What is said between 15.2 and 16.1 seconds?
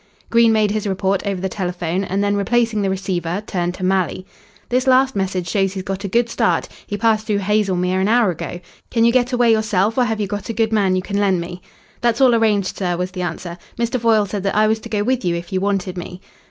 you if you wanted